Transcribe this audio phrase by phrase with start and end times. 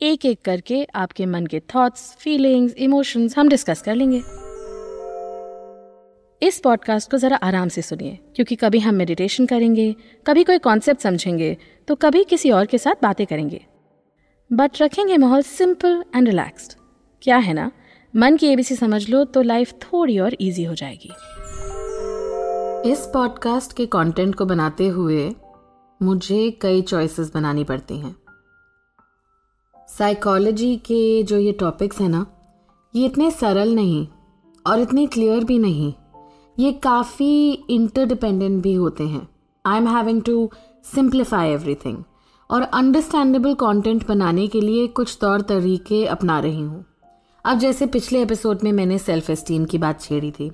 [0.00, 4.18] एक एक करके आपके मन के थॉट्स फीलिंग्स इमोशंस हम डिस्कस कर लेंगे।
[6.42, 9.94] इस पॉडकास्ट को ज़रा आराम से सुनिए, क्योंकि कभी हम मेडिटेशन करेंगे,
[10.26, 11.56] कभी कोई कॉन्सेप्ट समझेंगे
[11.88, 13.64] तो कभी किसी और के साथ बातें करेंगे।
[14.50, 16.72] बट रखेंगे माहौल सिंपल एंड रिलैक्स्ड
[17.22, 17.70] क्या है ना?
[18.14, 21.10] मन की एबीसी समझ लो तो लाइफ थोड़ी और इजी हो जाएगी।
[22.92, 25.30] इस पॉडकास्ट के कंटेंट को बनाते हुए
[26.00, 28.14] मुझे कई चॉइसेस बनानी पड़ती हैं।
[29.88, 32.26] साइकोलॉजी के जो ये टॉपिक्स हैं ना,
[32.94, 34.06] ये इतने सरल नहीं
[34.66, 35.92] और इतने क्लियर भी नहीं।
[36.58, 39.28] ये काफ़ी इंटरडिपेंडेंट भी होते हैं।
[39.64, 40.50] I am having to
[40.94, 42.02] simplify everything
[42.50, 46.84] और अंडरस्टैंडेबल कंटेंट बनाने के लिए कुछ तौर तरीके अपना रही हूँ।
[47.44, 50.50] अब जैसे पिछले एपिसोड में मैंने सेल्फ एस्टीम की बात छेड़ी थी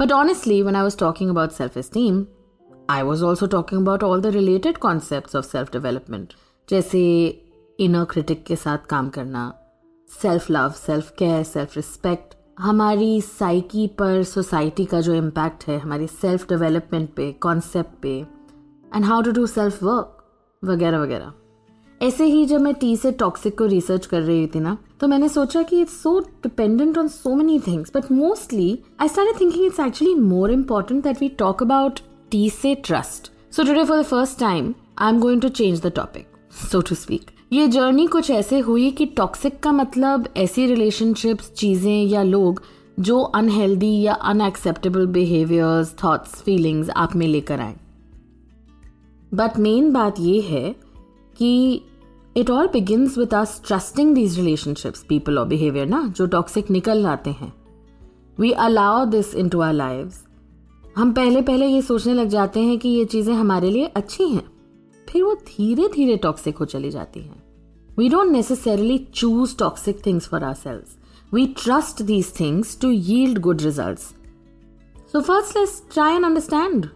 [0.00, 2.24] but honestly when I was talking about self esteem
[2.90, 6.32] I was also talking about all the related concept of self development
[6.68, 7.00] जैसे
[7.78, 9.52] इनर क्रिटिक के साथ काम करना
[10.22, 16.06] self love self care self respect हमारी साइकी पर सोसाइटी का जो impact है, हमारी
[16.06, 18.16] सेल्फ डेवलपमेंट पे कॉन्सेप्ट पे
[18.94, 20.16] and how to do self work
[20.62, 21.32] वगैरह वगैरह।
[22.00, 25.28] ऐसे ही जब मैं टी से टॉक्सिक को रिसर्च कर रही थी ना तो मैंने
[25.28, 29.80] सोचा कि it's so dependent on so many things but mostly I start thinking it's
[29.80, 34.40] actually more important that we talk about T से trust so today for the first
[34.40, 36.26] time I am going to change the topic
[36.72, 42.04] so to speak ये journey कुछ ऐसे हुई कि toxic का मतलब ऐसी relationships चीज़ें
[42.04, 42.60] या लोग
[43.00, 47.74] जो अनहेल्दी या अनएक्सेप्टेबल बिहेवियर्स थॉट्स फीलिंग्स आप में लेकर आए।
[49.32, 50.74] बट मेन बात ये है
[51.36, 51.80] कि
[52.36, 57.06] it all begins with us trusting these relationships people और बिहेवियर ना, जो टॉक्सिक निकल
[57.06, 57.52] आते हैं।
[58.38, 60.12] We allow this into our live
[60.96, 64.48] हम पहले पहले ये सोचने लग जाते हैं कि ये चीज़ें हमारे लिए अच्छी हैं।
[65.08, 67.42] फिर वो धीरे धीरे टॉक्सिक हो चली जाती हैं।
[68.08, 70.96] Don't necessarily choose toxic things for ourselves
[71.34, 73.98] we trust these things to yield good result
[75.12, 76.86] so first let's try and understand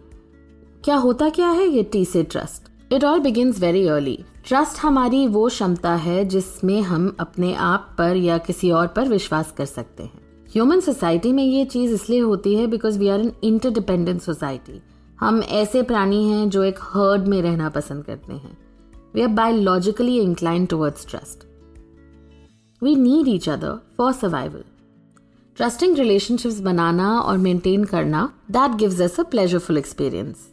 [0.83, 5.27] क्या होता क्या है ये टी से trust it all begin very early trust हमारी
[5.27, 10.03] वो क्षमता है जिसमें हम अपने आप पर या किसी और पर विश्वास कर सकते
[10.03, 10.21] हैं।
[10.53, 14.81] ह्यूमन सोसाइटी में ये चीज़ इसलिए होती है because we are an interdependent society
[15.19, 18.57] हम ऐसे प्राणी हैं जो एक हर्ड में रहना पसंद करते हैं।
[19.15, 21.43] We are biologically incline towards trust
[22.83, 24.63] we need each other for survival
[25.57, 30.49] trusting relationships बनाना और मेंटेन करना that gives us a pleasureful experience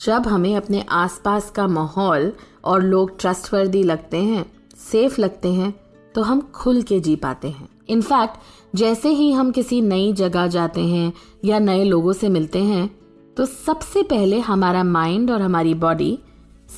[0.00, 2.32] जब हमें अपने आसपास का माहौल
[2.64, 5.74] और लोग ट्रस्टवर्दी लगते हैं सेफ़ लगते हैं
[6.14, 7.68] तो हम खुल के जी पाते हैं.
[7.88, 8.34] इनफैक्ट
[8.76, 11.12] जैसे ही हम किसी नई जगह जाते हैं
[11.44, 12.90] या नए लोगों से मिलते हैं
[13.36, 16.18] तो सबसे पहले हमारा माइंड और हमारी बॉडी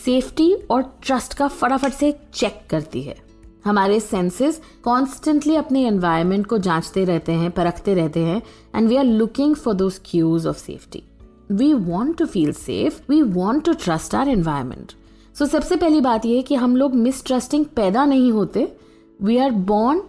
[0.04, 3.16] सेफ्टी और ट्रस्ट का फटाफट से चेक करती है।
[3.64, 8.42] हमारे सेंसेस कॉन्स्टेंटली अपने एनवायरमेंट को जांचते रहते हैं, परखते रहते हैं
[8.74, 11.02] and we are looking for those cues of safety
[11.50, 14.92] we want to feel safe we want to trust our environment
[15.38, 18.68] so सबसे पहली बात यह कि हम लोग मिसट्रस्टिंग पैदा नहीं होते।
[19.22, 20.02] We are born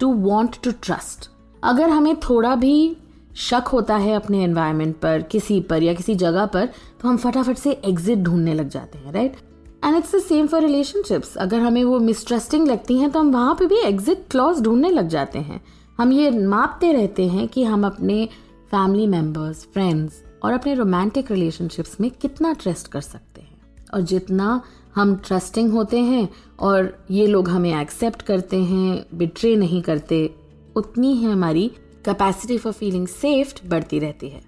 [0.00, 1.30] to want to trust
[1.62, 2.96] अगर हमें थोड़ा भी
[3.36, 6.68] शक होता है अपने एनवायरमेंट पर, किसी पर या किसी जगह पर
[7.00, 9.36] तो हम फटाफट से एग्जिट ढूँढने लग जाते हैं right
[9.84, 13.54] and it's the same for relationships अगर हमें वो मिसट्रस्टिंग लगती हैं तो हम वहाँ
[13.54, 15.60] पे भी एग्जिट क्लॉज ढूँढने लग जाते हैं।
[15.98, 18.24] हम ये मापते रहते हैं कि हम अपने
[18.70, 23.60] फैमिली मेंबर्स फ्रेंड्स और अपने रोमांटिक रिलेशनशिप्स में कितना ट्रस्ट कर सकते हैं।
[23.94, 24.60] और जितना
[24.94, 26.28] हम ट्रस्टिंग होते हैं
[26.60, 30.34] और ये लोग हमें एक्सेप्ट करते हैं बिट्रे नहीं करते,
[30.76, 31.68] उतनी ही हमारी
[32.04, 34.42] कैपेसिटी फॉर फीलिंग सेफ़ बढ़ती रहती है।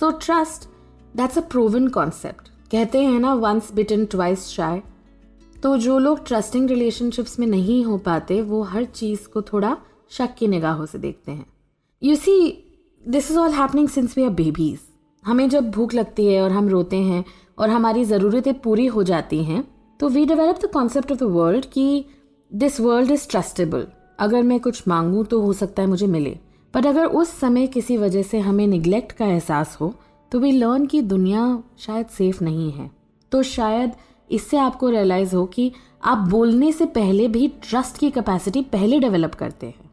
[0.00, 0.68] So trust
[1.16, 4.82] that's a proven concept कहते हैं ना वंस बिटन ट्वाइस शाय
[5.56, 9.76] तो जो लोग ट्रस्टिंग रिलेशनशिप्स में नहीं हो पाते, वो हर चीज़ को थोड़ा
[10.10, 11.46] शक की निगाहों से देखते हैं।
[12.02, 12.64] You see
[13.04, 14.78] this is all happening since we are babies
[15.24, 17.24] हमें जब भूख लगती है और हम रोते हैं
[17.58, 19.64] और हमारी ज़रूरतें पूरी हो जाती हैं
[20.00, 22.04] तो we develop the concept of the world कि
[22.50, 23.86] दिस वर्ल्ड इज़ ट्रस्टेबल
[24.18, 26.38] अगर मैं कुछ मांगूँ तो हो सकता है मुझे मिले।
[26.74, 29.94] बट अगर उस समय किसी वजह से हमें निग्लेक्ट का एहसास हो
[30.32, 32.90] तो वी लर्न कि दुनिया शायद सेफ़ नहीं है।
[33.32, 33.92] तो शायद
[34.30, 35.72] इससे आपको रियलाइज़ हो कि
[36.04, 39.90] आप बोलने से पहले भी ट्रस्ट की कैपेसिटी पहले डेवलप करते हैं।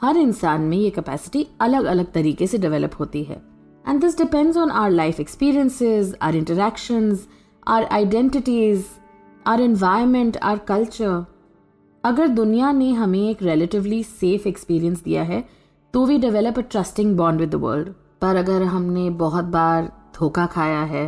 [0.00, 3.42] हर इंसान में ये कैपेसिटी अलग अलग तरीके से डेवलप होती है।
[3.88, 7.26] And this depends on our life experiences our interactions
[7.68, 8.84] our identities
[9.46, 11.24] our environment our culture
[12.04, 15.44] अगर दुनिया ने हमें एक रिलेटिवली सेफ़ एक्सपीरियंस दिया है
[15.94, 17.88] तो we develop a trusting bond with the world
[18.22, 21.06] पर अगर हमने बहुत बार धोखा खाया है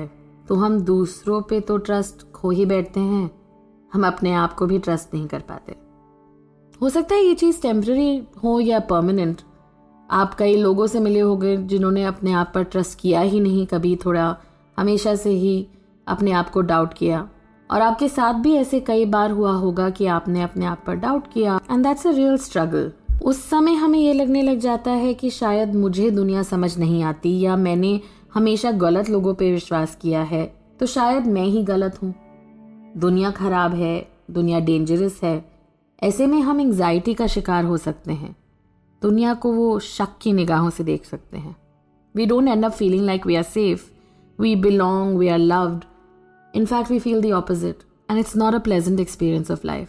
[0.48, 3.30] तो हम दूसरों पे तो ट्रस्ट खो ही बैठते हैं।
[3.92, 5.76] हम अपने आप को भी ट्रस्ट नहीं कर पाते।
[6.82, 9.42] हो सकता है ये चीज़ टेम्प्रेरी हो या परमानेंट
[10.10, 13.96] आप कई लोगों से मिले होंगे जिन्होंने अपने आप पर ट्रस्ट किया ही नहीं, कभी
[13.96, 14.36] थोड़ा
[14.78, 15.66] हमेशा से ही
[16.06, 17.28] अपने आप को डाउट किया।
[17.70, 21.32] और आपके साथ भी ऐसे कई बार हुआ होगा कि आपने अपने आप पर डाउट
[21.32, 22.92] किया। And that's a real struggle
[23.22, 27.38] उस समय हमें ये लगने लग जाता है कि शायद मुझे दुनिया समझ नहीं आती
[27.40, 28.00] या मैंने
[28.34, 30.44] हमेशा गलत लोगों पे विश्वास किया है
[30.80, 32.14] तो शायद मैं ही गलत हूँ।
[32.96, 35.44] दुनिया खराब है, दुनिया डेंजरस है,
[36.02, 38.34] ऐसे में हम एंजाइटी का शिकार हो सकते हैं।
[39.02, 41.56] दुनिया को वो शक की निगाहों से देख सकते हैं।
[42.14, 43.84] We don't end up feeling like we are safe
[44.38, 45.84] we belong we are loved
[46.54, 49.88] in fact we feel the opposite and it's not a pleasant experience of life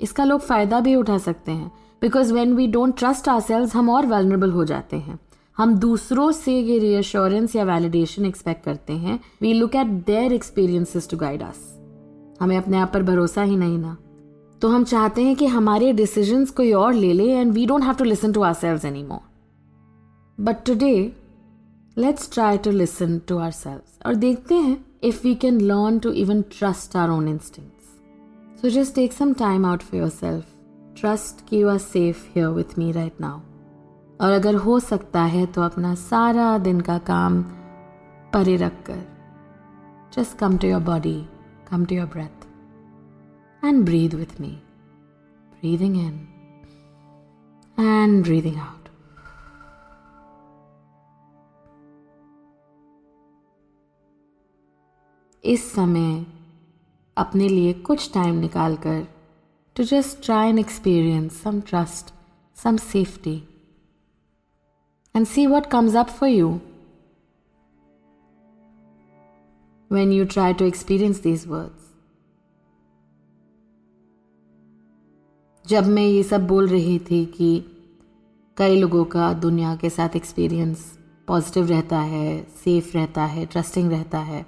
[0.00, 1.70] इसका लोग फ़ायदा भी उठा सकते हैं
[2.02, 5.18] because when we don't trust ourselves हम और वेलरेबल हो जाते हैं।
[5.56, 11.08] हम दूसरों से ये रियश्योरेंस या वैलिडेशन एक्सपेक्ट करते हैं। We look at their experiences
[11.10, 11.58] to guide us
[12.40, 13.96] हमें अपने आप पर भरोसा ही नहीं ना।
[14.62, 17.94] तो हम चाहते हैं कि हमारे डिसीजंस कोई और ले ले and we don't have
[17.94, 19.20] to listen to ourselves anymore
[20.38, 20.92] but today
[21.96, 26.42] let's try to listen to ourselves और देखते हैं if we can learn to even
[26.58, 27.66] trust our own instinct
[28.62, 30.44] so just take some time out for yourself
[31.00, 33.40] trust कि you are safe here with me right now.
[34.20, 37.42] और अगर हो सकता है तो अपना सारा दिन का काम
[38.32, 39.02] परे रख कर
[40.16, 41.26] just come to your body
[41.70, 42.46] come to your breath
[43.64, 44.62] and breathe with me
[45.52, 46.28] breathing in
[47.78, 48.88] and breathing out
[55.44, 56.26] इस समय
[57.16, 59.19] अपने लिए कुछ टाइम निकालकर
[59.76, 62.14] to just try and experience some trust
[62.62, 63.42] some safety
[65.14, 66.48] and see what comes up for you
[69.90, 71.80] when you try to experience these words.
[75.66, 77.64] जब मैं ये सब बोल रही थी कि
[78.56, 84.18] कई लोगों का दुनिया के साथ एक्सपीरियंस पॉजिटिव रहता है सेफ़ रहता है ट्रस्टिंग रहता
[84.18, 84.46] है,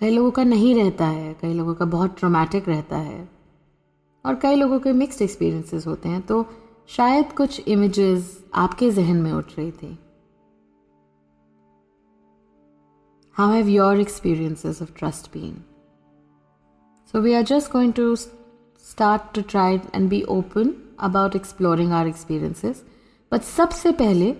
[0.00, 3.33] कई लोगों का नहीं रहता है, कई लोगों का बहुत ट्रोमैटिक रहता है
[4.24, 6.44] और कई लोगों के मिक्स्ड एक्सपीरियंसेस होते हैं तो
[6.88, 9.98] शायद कुछ इमेजेस आपके जहन में उठ रही थी।
[13.36, 15.54] How have your experiences of trust been
[17.12, 22.06] so we are just going to start to try and be open about exploring our
[22.06, 22.84] experiences
[23.32, 24.34] but सबसे पहले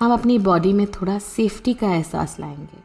[0.00, 2.82] हम अपनी बॉडी में थोड़ा सेफ्टी का एहसास लाएँगे।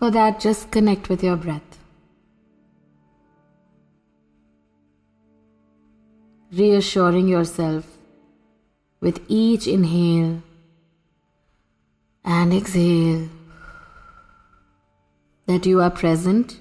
[0.00, 1.71] For that just connect with your breath
[6.51, 7.85] reassuring yourself
[9.01, 10.41] with each inhale
[12.25, 13.29] and exhale
[15.47, 16.59] that you are present,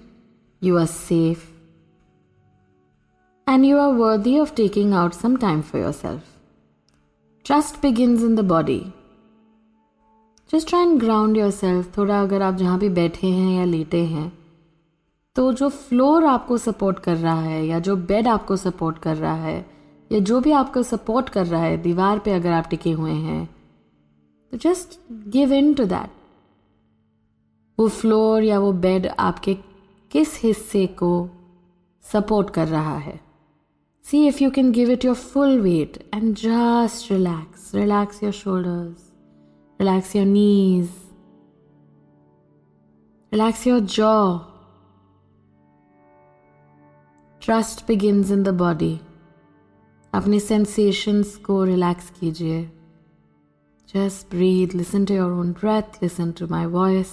[0.60, 1.50] you are safe,
[3.46, 6.22] and you are worthy of taking out some time for yourself.
[7.44, 8.92] Trust begins in the body.
[10.48, 11.86] Just try and ground yourself.
[11.96, 14.32] थोड़ा अगर आप जहाँ भी बैठे हैं या लेटे हैं
[15.36, 19.34] तो जो फ्लोर आपको सपोर्ट कर रहा है या जो बेड आपको सपोर्ट कर रहा
[19.34, 19.64] है
[20.11, 23.49] या जो भी आपको सपोर्ट कर रहा है, दीवार पे अगर आप टिके हुए हैं
[24.51, 26.11] तो just give in to that
[27.79, 29.53] वो फ्लोर या वो बेड आपके
[30.11, 31.29] किस हिस्से को
[32.01, 33.19] सपोर्ट कर रहा है?
[34.03, 39.11] See if you can give it your full weight and just relax relax your shoulders
[39.81, 40.89] relax your knees
[43.33, 44.37] relax your jaw
[47.41, 48.99] trust begins in the body
[50.13, 52.61] अपने सेंसेशंस को रिलैक्स कीजिए।
[53.89, 57.11] Just breathe listen to your own breath listen to my voice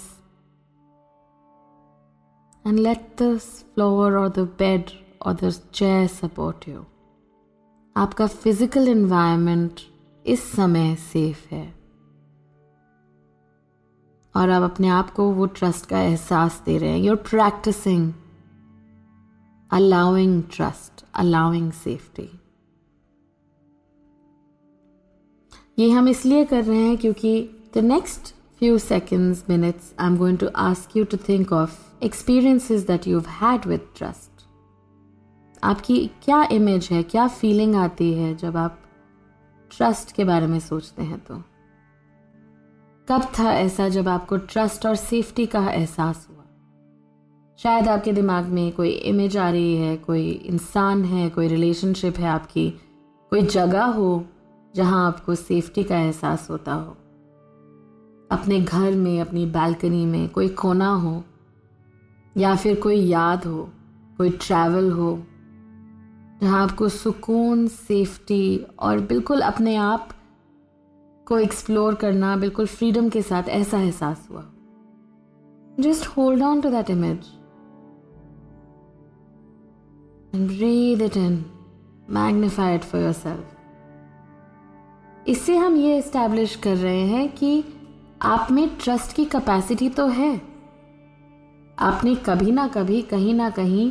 [2.64, 4.90] and let the floor और the bed
[5.22, 6.84] और the chair support you
[7.96, 9.80] आपका physical environment
[10.24, 11.66] इस समय safe है।
[14.34, 18.12] और आप अपने आप को वो ट्रस्ट का एहसास दे रहे हैं। You're practising
[19.70, 22.28] allowing trust allowing safety
[25.78, 27.38] ये हम इसलिए कर रहे हैं क्योंकि
[27.74, 32.86] the next few few seconds, minutes, I'm going to ask you to think of experiences
[32.86, 34.30] that you've had with trust.
[35.62, 38.78] आपकी क्या इमेज है क्या फीलिंग आती है जब आप
[39.70, 41.42] ट्रस्ट के बारे में सोचते हैं तो
[43.08, 46.44] कब था ऐसा जब आपको ट्रस्ट और सेफ्टी का एहसास हुआ
[47.58, 52.28] शायद आपके दिमाग में कोई इमेज आ रही है कोई इंसान है कोई रिलेशनशिप है
[52.28, 52.70] आपकी
[53.32, 54.10] कोई जगह हो
[54.76, 56.96] जहाँ आपको सेफ्टी का एहसास होता हो।
[58.30, 61.22] अपने घर में, अपनी बालकनी में कोई कोना हो,
[62.36, 63.68] या फिर कोई याद हो,
[64.18, 65.18] कोई ट्रैवल हो,
[66.42, 70.08] जहाँ आपको सुकून सेफ्टी और बिल्कुल अपने आप
[71.26, 74.44] को एक्सप्लोर करना, बिल्कुल फ्रीडम के साथ ऐसा एहसास हुआ।
[75.80, 77.26] Just hold on to that image
[80.34, 81.44] and breathe it in
[82.10, 83.57] magnify it for yourself
[85.28, 87.64] इससे हम ये इस्टेब्लिश कर रहे हैं कि
[88.22, 90.42] आप में ट्रस्ट की कैपेसिटी तो है।
[91.78, 93.90] आपने कभी ना कभी, कहीं ना कहीं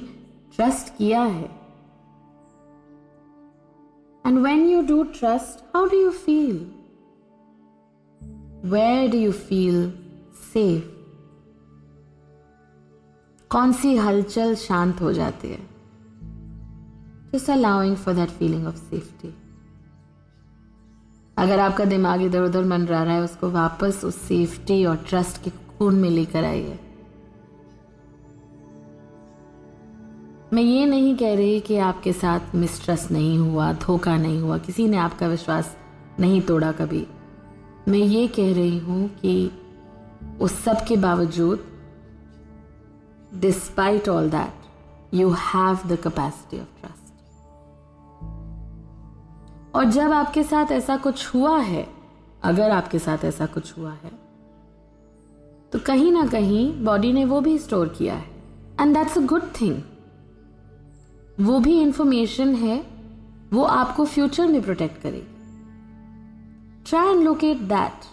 [0.56, 1.46] ट्रस्ट किया है।
[4.26, 6.72] And when you do trust how do you feel
[8.66, 9.92] where do you feel
[10.54, 10.86] safe
[13.52, 15.70] कौन सी हलचल शांत हो जाती है?
[17.34, 19.36] Just allowing for that feeling of safety
[21.38, 25.50] अगर आपका दिमाग इधर उधर मन रहा है, उसको वापस उस सेफ्टी और ट्रस्ट के
[25.50, 26.80] खून में लेकर आइए।
[30.54, 34.88] मैं ये नहीं कह रही कि आपके साथ मिसट्रस्ट नहीं हुआ, धोखा नहीं हुआ, किसी
[34.88, 35.76] ने आपका विश्वास
[36.20, 37.06] नहीं तोड़ा कभी।
[37.88, 39.52] मैं ये कह रही हूँ कि
[40.42, 41.66] उस सब के बावजूद
[43.36, 46.77] despite all that you have the capacity of
[49.78, 51.88] और जब आपके साथ ऐसा कुछ हुआ है,
[52.44, 54.12] अगर आपके साथ ऐसा कुछ हुआ है
[55.72, 58.26] तो कहीं ना कहीं बॉडी ने वो भी स्टोर किया है।
[58.82, 59.82] And that's a good thing
[61.40, 62.78] वो भी इंफॉर्मेशन है,
[63.54, 65.36] वो आपको फ्यूचर में प्रोटेक्ट करेगी।
[66.90, 68.06] ट्राई एंड लोकेट दैट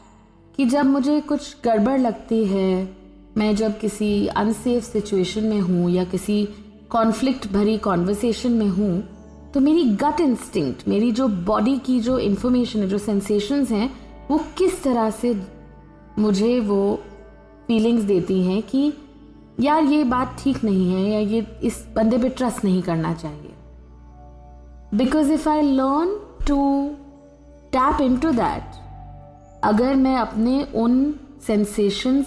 [0.56, 2.97] कि जब मुझे कुछ गड़बड़ लगती है,
[3.37, 6.44] मैं जब किसी अनसेफ सिचुएशन में हूँ या किसी
[6.90, 9.02] कॉन्फ्लिक्ट भरी कॉन्वर्सेशन में हूँ
[9.55, 13.91] तो मेरी गट इंस्टिंक्ट मेरी जो बॉडी की जो इंफॉर्मेशन है, जो सेंसेशंस हैं,
[14.31, 15.43] वो किस तरह से
[16.19, 17.01] मुझे वो
[17.67, 18.93] फीलिंग्स देती हैं कि
[19.61, 23.53] यार ये बात ठीक नहीं है या ये इस बंदे पे ट्रस्ट नहीं करना चाहिए।
[24.95, 26.89] Because if I learn to
[27.73, 28.63] tap in to that
[29.65, 31.15] अगर मैं अपने उन
[31.47, 32.27] सेंसेशंस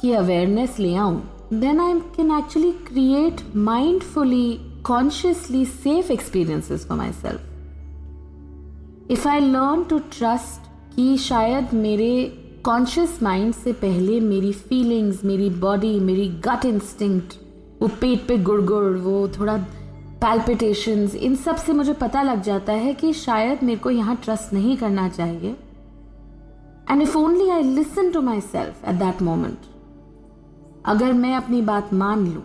[0.00, 7.40] की अवेयरनेस ले आऊँ then I can actually create mindfully consciously safe experiences for myself.
[9.08, 10.60] If I learn to trust
[10.96, 12.10] कि शायद मेरे
[12.64, 17.34] कॉन्शियस माइंड से पहले मेरी फीलिंग्स मेरी बॉडी मेरी गट इंस्टिंक्ट
[17.82, 19.56] वो पेट पे गुड़गुड़, वो थोड़ा
[20.22, 24.76] पैल्पिटेशंस इन सबसे मुझे पता लग जाता है कि शायद मेरे को यहाँ ट्रस्ट नहीं
[24.76, 25.56] करना चाहिए
[26.90, 29.58] and if only I listen to myself at that moment
[30.86, 32.42] अगर मैं अपनी बात मान लूँ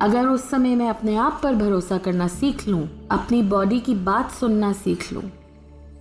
[0.00, 4.30] अगर उस समय मैं अपने आप पर भरोसा करना सीख लूँ, अपनी बॉडी की बात
[4.30, 5.22] सुनना सीख लूँ,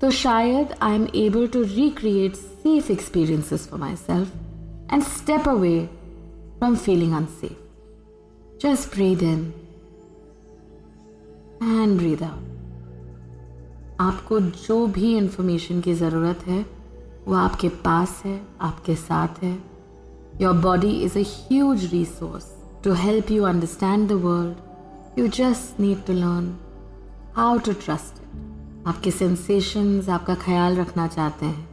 [0.01, 4.35] तो शायद I am able to recreate safe experiences for myself
[4.93, 5.79] and step away
[6.59, 9.41] from feeling unsafe just breathe in
[11.63, 16.65] and breathe out आपको जो भी इंफॉर्मेशन की ज़रूरत है
[17.27, 19.57] वो आपके पास है आपके साथ है।
[20.41, 24.55] Your body is a huge resource to help you understand the world,
[25.15, 26.45] you just need to learn
[27.37, 28.27] how to trust it.
[28.87, 31.67] आपके सेंसेशंस आपका ख्याल रखना चाहते हैं।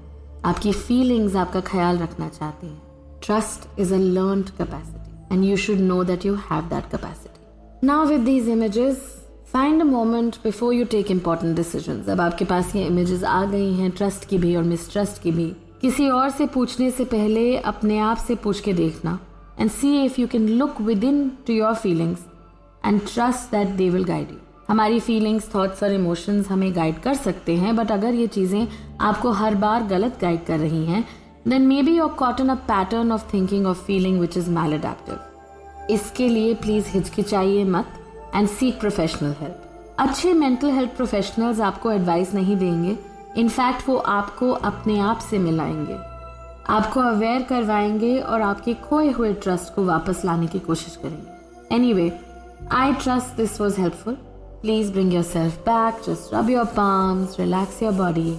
[0.45, 2.83] आपकी फीलिंग्स आपका ख्याल रखना चाहते हैं।
[3.23, 8.07] Trust is a learn capacity and you should know that you have that capacity now
[8.07, 8.97] with these images
[9.53, 13.73] find a moment before you take important decision अब आपके पास ये इमेजेस आ गई
[13.75, 15.47] हैं ट्रस्ट की भी और मिसट्रस्ट की भी।
[15.81, 19.19] किसी और से पूछने से पहले अपने आप से पूछ के देखना।
[19.59, 22.21] And see if you can look within to your feelings
[22.85, 24.41] and trust that they will guide you.
[24.69, 28.67] हमारी फीलिंग्स थॉट्स और इमोशंस हमें गाइड कर सकते हैं बट अगर ये चीज़ें
[29.01, 31.05] आपको हर बार गलत गाइड कर रही हैं
[31.49, 36.55] then maybe you're caught in a pattern of thinking of feeling which is maladaptive इसके लिए
[36.55, 37.93] प्लीज़ हिचकिचाइए मत
[38.35, 39.63] एंड सीक प्रोफेशनल हेल्प
[39.99, 42.97] अच्छे मेंटल हेल्थ प्रोफेशनल्स आपको एडवाइस नहीं देंगे.
[43.37, 46.16] इनफैक्ट वो आपको अपने आप से मिलाएँगे.
[46.69, 52.21] आपको अवेयर करवाएँगे और आपके खोए हुए ट्रस्ट को वापस लाने की कोशिश करेंगे। Anyway
[52.73, 54.15] I trust this was helpful
[54.63, 58.39] please bring yourself back just rub your palms relax your body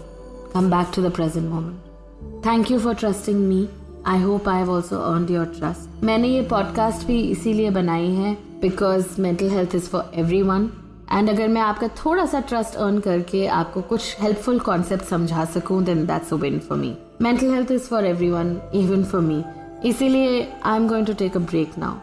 [0.53, 3.69] come back to the present moment thank you for trusting me
[4.05, 8.37] I hope I have also earn your trust मैंने ये podcast भी इसीलिए बनाई है
[8.61, 10.69] because mental health is for everyone
[11.11, 15.83] and अगर मैं आपका थोड़ा सा ट्रस्ट अर्न करके आपको कुछ हेल्पफुल कॉन्सेप्ट समझा सकूँ
[15.83, 19.43] then that's a win for me mental health is for everyone even for me
[19.85, 21.95] इसीलिए I am going to take a break now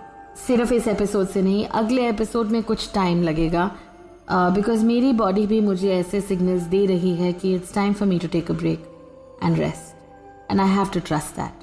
[0.47, 3.71] सिर्फ़ इस एपिसोड से नहीं अगले एपिसोड में कुछ टाइम लगेगा।
[4.31, 8.09] बिकॉज़ uh, मेरी बॉडी भी मुझे ऐसे सिग्नल्स दे रही है कि it's time for
[8.09, 8.87] me to take a break
[9.45, 11.63] and rest and I have to trust that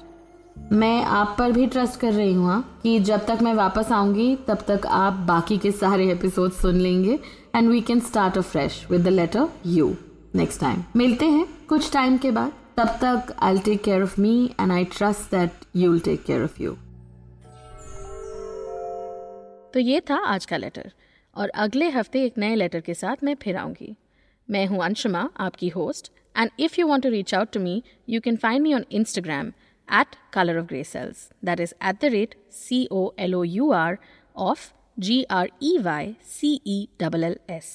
[0.72, 4.34] मैं आप पर भी ट्रस्ट कर रही हूँ हाँ, कि जब तक मैं वापस आऊँगी
[4.48, 7.18] तब तक आप बाकी के सारे एपिसोड सुन लेंगे।
[7.54, 9.94] And we can start afresh with the later you
[10.34, 14.34] next time मिलते हैं कुछ टाइम के बाद। तब तक I take care of me
[14.60, 16.72] and I trust that you will take care of you
[19.74, 20.92] तो ये था आज का लेटर
[21.36, 23.94] और अगले हफ़्ते एक नए लेटर के साथ मैं फिर आऊँगी
[24.50, 28.20] मैं हूँ अंशुमा, आपकी host and if you want to reach out to me you
[28.20, 29.52] can find me on Instagram
[29.88, 31.30] at color of grey cells.
[31.42, 33.98] That is at the rate C O L O U R
[34.36, 37.70] of G R E Y C E L L S.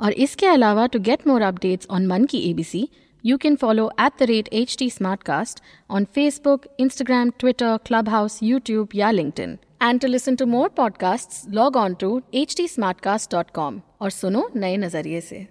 [0.00, 2.88] और इसके अलावा to get more updates on मन की ABC
[3.27, 9.11] you can follow at the rate HT Smartcast on Facebook, Instagram, Twitter, Clubhouse, YouTube, या
[9.11, 9.57] LinkedIn.
[9.81, 15.47] And to listen to more podcasts, log on to htsmartcast.com और सुनो नए नजरिए से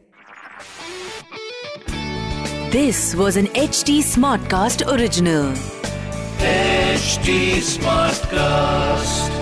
[2.73, 5.53] This was an HT Smartcast original.
[6.41, 9.36] HD Smartcast.